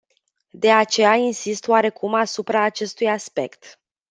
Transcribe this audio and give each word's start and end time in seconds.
De 0.51 0.71
aceea 0.71 1.13
insist 1.15 1.67
oarecum 1.67 2.13
asupra 2.13 2.63
acestui 2.63 3.09
aspect. 3.09 3.79